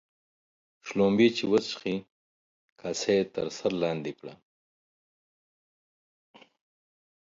شلومبې 0.85 1.27
چې 1.37 1.43
وچښې، 1.51 1.95
کاسه 2.79 3.11
يې 3.17 3.23
تر 3.35 3.47
سر 3.57 3.71
لاندي 3.81 4.13
کړه. 4.19 4.33